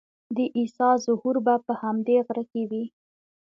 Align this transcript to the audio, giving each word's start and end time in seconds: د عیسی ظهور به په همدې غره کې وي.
د 0.35 0.37
عیسی 0.57 0.89
ظهور 1.05 1.35
به 1.45 1.55
په 1.65 1.73
همدې 1.81 2.17
غره 2.25 2.43
کې 2.51 2.63
وي. 2.69 2.83